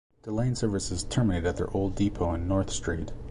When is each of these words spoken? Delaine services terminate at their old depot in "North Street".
Delaine 0.23 0.55
services 0.55 1.03
terminate 1.03 1.45
at 1.45 1.57
their 1.57 1.69
old 1.77 1.93
depot 1.93 2.33
in 2.33 2.47
"North 2.47 2.71
Street". 2.71 3.11